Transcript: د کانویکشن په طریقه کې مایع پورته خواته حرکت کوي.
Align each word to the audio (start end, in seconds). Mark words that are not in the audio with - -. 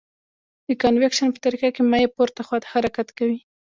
د 0.67 0.69
کانویکشن 0.81 1.27
په 1.31 1.39
طریقه 1.45 1.69
کې 1.75 1.81
مایع 1.91 2.09
پورته 2.15 2.41
خواته 2.47 2.67
حرکت 2.73 3.07
کوي. 3.17 3.39